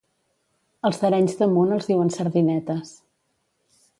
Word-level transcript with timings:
Els 0.89 1.01
d'Arenys 1.01 1.37
de 1.41 1.49
Munt 1.51 1.77
els 1.77 1.91
diuen 1.91 2.11
sardinetes. 2.17 2.97